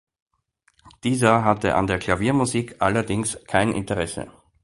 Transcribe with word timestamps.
Dieser 1.03 1.43
hatte 1.45 1.75
an 1.75 1.85
der 1.85 1.99
Klaviermusik 1.99 2.77
allerdings 2.79 3.37
kein 3.45 3.71
Interesse. 3.71 4.31